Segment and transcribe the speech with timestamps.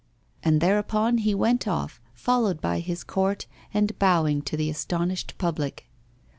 [0.41, 5.91] And thereupon he went off, followed by his court and bowing to the astonished public.